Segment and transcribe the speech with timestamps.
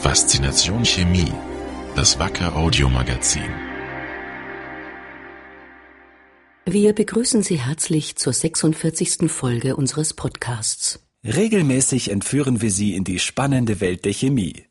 [0.00, 1.32] Faszination Chemie,
[1.94, 3.50] das Wacker Audiomagazin.
[6.64, 9.30] Wir begrüßen Sie herzlich zur 46.
[9.30, 11.00] Folge unseres Podcasts.
[11.24, 14.64] Regelmäßig entführen wir Sie in die spannende Welt der Chemie.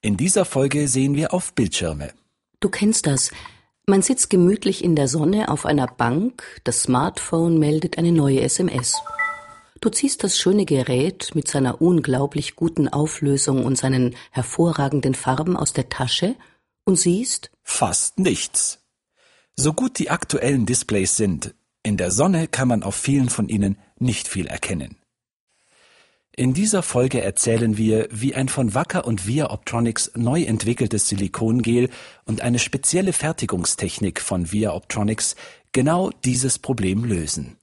[0.00, 2.12] In dieser Folge sehen wir auf Bildschirme.
[2.60, 3.30] Du kennst das.
[3.86, 8.96] Man sitzt gemütlich in der Sonne auf einer Bank, das Smartphone meldet eine neue SMS.
[9.84, 15.74] Du ziehst das schöne Gerät mit seiner unglaublich guten Auflösung und seinen hervorragenden Farben aus
[15.74, 16.36] der Tasche
[16.86, 18.78] und siehst fast nichts.
[19.56, 23.76] So gut die aktuellen Displays sind, in der Sonne kann man auf vielen von ihnen
[23.98, 24.96] nicht viel erkennen.
[26.34, 31.90] In dieser Folge erzählen wir, wie ein von Wacker und Via Optronics neu entwickeltes Silikongel
[32.24, 35.36] und eine spezielle Fertigungstechnik von Via Optronics
[35.72, 37.58] genau dieses Problem lösen.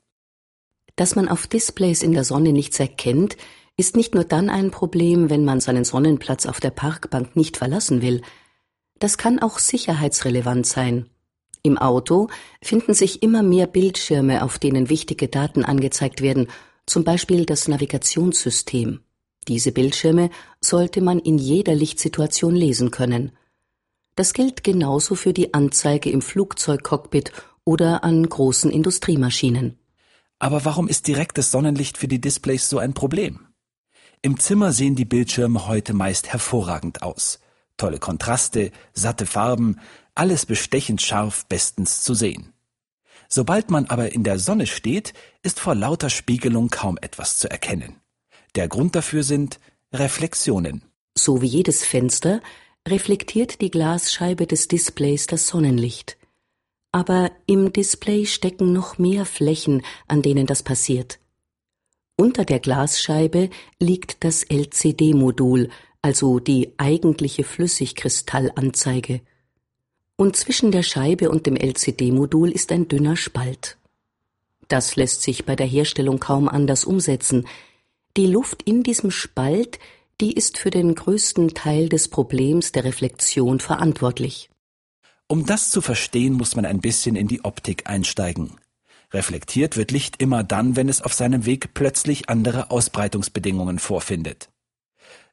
[1.02, 3.36] Dass man auf Displays in der Sonne nichts erkennt,
[3.76, 8.04] ist nicht nur dann ein Problem, wenn man seinen Sonnenplatz auf der Parkbank nicht verlassen
[8.04, 8.22] will.
[9.00, 11.10] Das kann auch sicherheitsrelevant sein.
[11.64, 12.28] Im Auto
[12.62, 16.50] finden sich immer mehr Bildschirme, auf denen wichtige Daten angezeigt werden,
[16.86, 19.00] zum Beispiel das Navigationssystem.
[19.48, 23.32] Diese Bildschirme sollte man in jeder Lichtsituation lesen können.
[24.16, 27.32] Das gilt genauso für die Anzeige im Flugzeugcockpit
[27.66, 29.81] oder an großen Industriemaschinen.
[30.42, 33.46] Aber warum ist direktes Sonnenlicht für die Displays so ein Problem?
[34.24, 37.40] Im Zimmer sehen die Bildschirme heute meist hervorragend aus.
[37.78, 39.80] Tolle Kontraste, satte Farben,
[40.16, 42.54] alles bestechend scharf bestens zu sehen.
[43.30, 47.98] Sobald man aber in der Sonne steht, ist vor lauter Spiegelung kaum etwas zu erkennen.
[48.56, 49.60] Der Grund dafür sind
[49.94, 50.82] Reflexionen.
[51.16, 52.42] So wie jedes Fenster
[52.88, 56.18] reflektiert die Glasscheibe des Displays das Sonnenlicht.
[56.92, 61.20] Aber im Display stecken noch mehr Flächen, an denen das passiert.
[62.18, 65.70] Unter der Glasscheibe liegt das LCD-Modul,
[66.02, 69.22] also die eigentliche Flüssigkristallanzeige.
[70.18, 73.78] Und zwischen der Scheibe und dem LCD-Modul ist ein dünner Spalt.
[74.68, 77.48] Das lässt sich bei der Herstellung kaum anders umsetzen.
[78.18, 79.80] Die Luft in diesem Spalt,
[80.20, 84.51] die ist für den größten Teil des Problems der Reflexion verantwortlich.
[85.32, 88.58] Um das zu verstehen, muss man ein bisschen in die Optik einsteigen.
[89.14, 94.50] Reflektiert wird Licht immer dann, wenn es auf seinem Weg plötzlich andere Ausbreitungsbedingungen vorfindet.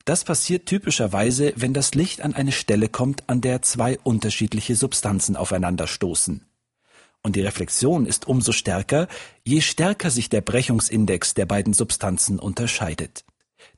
[0.05, 5.35] Das passiert typischerweise, wenn das Licht an eine Stelle kommt, an der zwei unterschiedliche Substanzen
[5.35, 6.47] aufeinanderstoßen.
[7.25, 9.09] Und die Reflexion ist umso stärker,
[9.43, 13.25] je stärker sich der Brechungsindex der beiden Substanzen unterscheidet.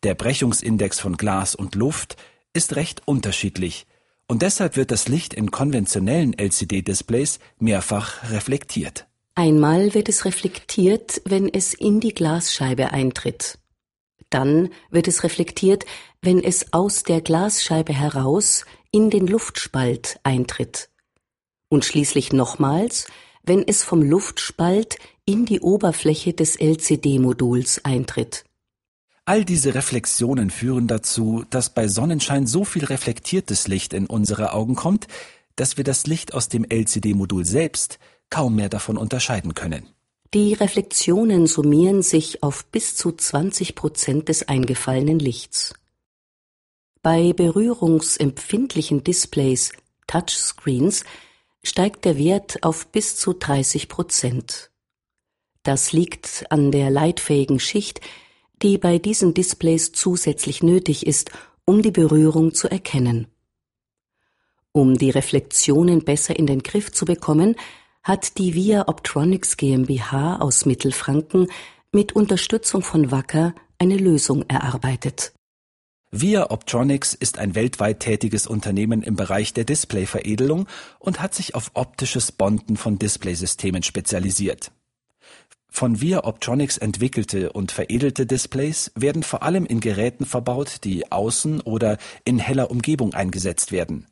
[0.02, 2.19] Der Brechungsindex von Glas und Luft
[2.52, 3.87] ist recht unterschiedlich,
[4.31, 9.09] und deshalb wird das Licht in konventionellen LCD-Displays mehrfach reflektiert.
[9.35, 13.59] Einmal wird es reflektiert, wenn es in die Glasscheibe eintritt.
[14.29, 15.85] Dann wird es reflektiert,
[16.23, 20.91] wenn es aus der Glasscheibe heraus in den Luftspalt eintritt.
[21.69, 23.09] Und schließlich nochmals,
[23.43, 28.45] wenn es vom Luftspalt in die Oberfläche des LCD-Moduls eintritt.
[29.31, 34.75] All diese Reflexionen führen dazu, dass bei Sonnenschein so viel reflektiertes Licht in unsere Augen
[34.75, 35.07] kommt,
[35.55, 39.89] dass wir das Licht aus dem LCD-Modul selbst kaum mehr davon unterscheiden können.
[40.35, 45.75] Die Reflexionen summieren sich auf bis zu 20 Prozent des eingefallenen Lichts.
[47.01, 49.71] Bei berührungsempfindlichen Displays,
[50.09, 51.05] Touchscreens,
[51.62, 54.73] steigt der Wert auf bis zu 30 Prozent.
[55.62, 58.01] Das liegt an der leitfähigen Schicht,
[58.62, 61.31] die bei diesen Displays zusätzlich nötig ist,
[61.65, 63.26] um die Berührung zu erkennen.
[64.72, 67.56] Um die Reflexionen besser in den Griff zu bekommen,
[68.03, 71.49] hat die Via Optronics GmbH aus Mittelfranken
[71.93, 75.32] mit Unterstützung von Wacker eine Lösung erarbeitet.
[76.12, 80.66] Via Optronics ist ein weltweit tätiges Unternehmen im Bereich der Displayveredelung
[80.99, 84.72] und hat sich auf optisches Bonden von Displaysystemen spezialisiert.
[85.70, 91.61] Von Via Optronics entwickelte und veredelte Displays werden vor allem in Geräten verbaut, die außen
[91.61, 94.06] oder in heller Umgebung eingesetzt werden,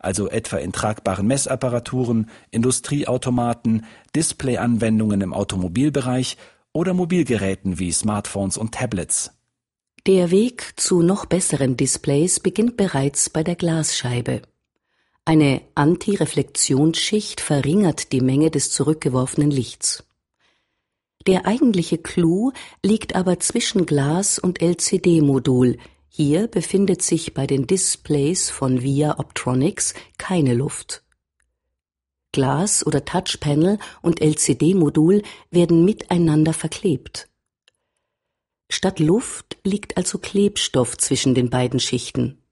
[0.00, 6.36] also etwa in tragbaren Messapparaturen, Industrieautomaten, Displayanwendungen im Automobilbereich
[6.72, 9.30] oder Mobilgeräten wie Smartphones und Tablets.
[10.06, 14.42] Der Weg zu noch besseren Displays beginnt bereits bei der Glasscheibe.
[15.24, 20.04] Eine Antireflexionsschicht verringert die Menge des zurückgeworfenen Lichts.
[21.26, 22.52] Der eigentliche Clou
[22.84, 25.76] liegt aber zwischen Glas und LCD-Modul.
[26.08, 31.02] Hier befindet sich bei den Displays von Via Optronics keine Luft.
[32.30, 37.28] Glas oder Touchpanel und LCD-Modul werden miteinander verklebt.
[38.70, 42.42] Statt Luft liegt also Klebstoff zwischen den beiden Schichten.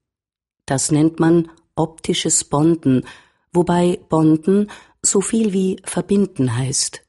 [0.65, 3.05] Das nennt man optisches Bonden,
[3.53, 4.69] wobei Bonden
[5.01, 7.04] so viel wie verbinden heißt.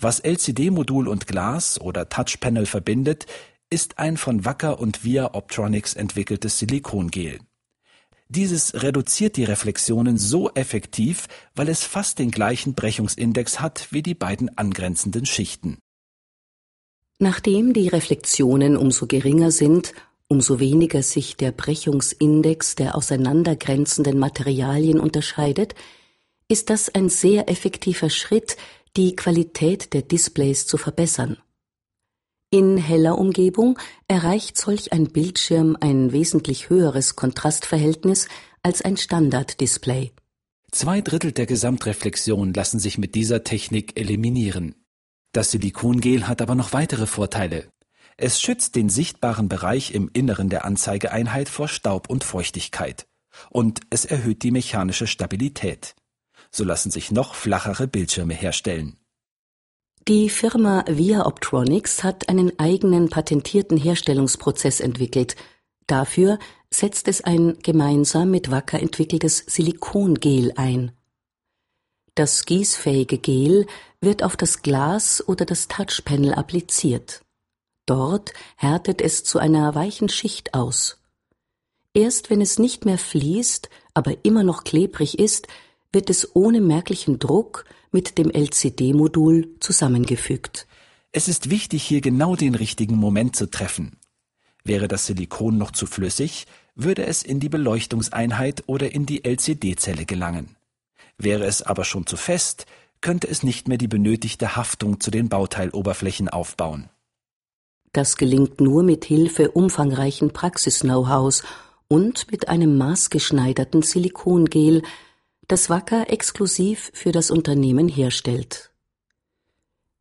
[0.00, 3.26] Was LCD-Modul und Glas oder Touchpanel verbindet,
[3.68, 7.40] ist ein von Wacker und Via Optronics entwickeltes Silikongel.
[8.28, 14.14] Dieses reduziert die Reflexionen so effektiv, weil es fast den gleichen Brechungsindex hat wie die
[14.14, 15.78] beiden angrenzenden Schichten.
[17.18, 19.94] Nachdem die Reflexionen umso geringer sind,
[20.28, 25.74] umso weniger sich der Brechungsindex der auseinandergrenzenden Materialien unterscheidet,
[26.48, 28.56] ist das ein sehr effektiver Schritt,
[28.96, 31.38] die Qualität der Displays zu verbessern.
[32.50, 38.26] In heller Umgebung erreicht solch ein Bildschirm ein wesentlich höheres Kontrastverhältnis
[38.62, 40.12] als ein Standarddisplay.
[40.70, 44.74] Zwei Drittel der Gesamtreflexion lassen sich mit dieser Technik eliminieren.
[45.32, 47.70] Das Silikongel hat aber noch weitere Vorteile.
[48.16, 53.06] Es schützt den sichtbaren Bereich im Inneren der Anzeigeeinheit vor Staub und Feuchtigkeit.
[53.50, 55.94] Und es erhöht die mechanische Stabilität.
[56.58, 58.96] So lassen sich noch flachere Bildschirme herstellen.
[60.08, 65.36] Die Firma Via Optronics hat einen eigenen patentierten Herstellungsprozess entwickelt.
[65.86, 70.90] Dafür setzt es ein gemeinsam mit Wacker entwickeltes Silikongel ein.
[72.16, 73.68] Das gießfähige Gel
[74.00, 77.22] wird auf das Glas oder das Touchpanel appliziert.
[77.86, 80.98] Dort härtet es zu einer weichen Schicht aus.
[81.94, 85.46] Erst wenn es nicht mehr fließt, aber immer noch klebrig ist,
[85.92, 90.66] wird es ohne merklichen Druck mit dem LCD-Modul zusammengefügt.
[91.12, 93.96] Es ist wichtig, hier genau den richtigen Moment zu treffen.
[94.64, 100.04] Wäre das Silikon noch zu flüssig, würde es in die Beleuchtungseinheit oder in die LCD-Zelle
[100.04, 100.56] gelangen.
[101.16, 102.66] Wäre es aber schon zu fest,
[103.00, 106.90] könnte es nicht mehr die benötigte Haftung zu den Bauteiloberflächen aufbauen.
[107.92, 111.42] Das gelingt nur mit Hilfe umfangreichen Praxis-Know-hows
[111.88, 114.82] und mit einem maßgeschneiderten Silikongel,
[115.48, 118.70] das Wacker exklusiv für das Unternehmen herstellt.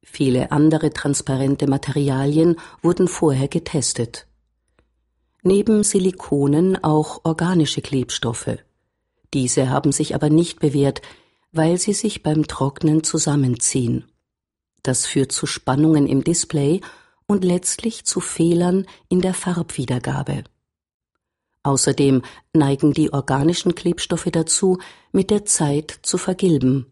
[0.03, 4.27] Viele andere transparente Materialien wurden vorher getestet.
[5.44, 8.57] Neben Silikonen auch organische Klebstoffe.
[9.33, 11.01] Diese haben sich aber nicht bewährt,
[11.51, 14.05] weil sie sich beim Trocknen zusammenziehen.
[14.83, 16.81] Das führt zu Spannungen im Display
[17.25, 20.44] und letztlich zu Fehlern in der Farbwiedergabe.
[21.67, 22.21] Außerdem
[22.53, 24.79] neigen die organischen Klebstoffe dazu,
[25.11, 26.85] mit der Zeit zu vergilben.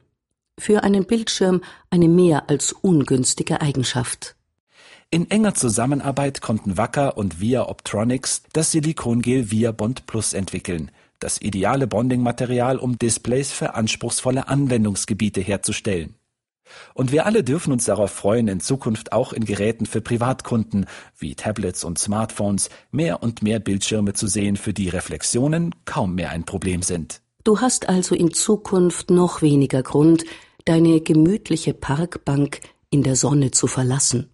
[0.60, 4.36] Für einen Bildschirm eine mehr als ungünstige Eigenschaft.
[5.12, 11.39] In enger Zusammenarbeit konnten Wacker und Via Optronics das Silikongel Via Bond Plus entwickeln, das
[11.39, 16.16] ideale Bondingmaterial, um Displays für anspruchsvolle Anwendungsgebiete herzustellen.
[16.94, 20.86] Und wir alle dürfen uns darauf freuen, in Zukunft auch in Geräten für Privatkunden
[21.18, 26.32] wie Tablets und Smartphones mehr und mehr Bildschirme zu sehen, für die Reflexionen kaum mehr
[26.32, 27.22] ein Problem sind.
[27.44, 30.26] Du hast also in Zukunft noch weniger Grund,
[30.66, 32.60] deine gemütliche Parkbank
[32.90, 34.32] in der Sonne zu verlassen.